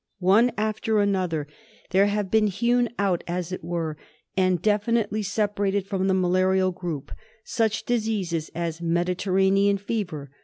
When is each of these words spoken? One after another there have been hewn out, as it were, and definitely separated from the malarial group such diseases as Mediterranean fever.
One 0.17 0.51
after 0.57 0.99
another 0.99 1.45
there 1.91 2.07
have 2.07 2.31
been 2.31 2.47
hewn 2.47 2.89
out, 2.97 3.23
as 3.27 3.51
it 3.51 3.63
were, 3.63 3.97
and 4.35 4.59
definitely 4.59 5.21
separated 5.21 5.85
from 5.85 6.07
the 6.07 6.15
malarial 6.15 6.71
group 6.71 7.11
such 7.43 7.85
diseases 7.85 8.49
as 8.55 8.81
Mediterranean 8.81 9.77
fever. 9.77 10.31